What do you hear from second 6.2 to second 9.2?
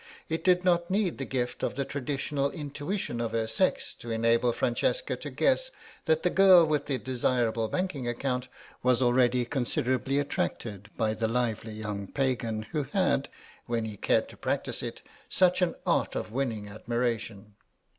the girl with the desirable banking account was